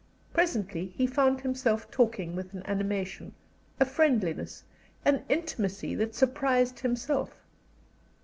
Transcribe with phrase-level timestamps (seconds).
[0.33, 3.35] Presently he found himself talking with an animation,
[3.79, 4.63] a friendliness,
[5.05, 7.45] an intimacy that surprised himself.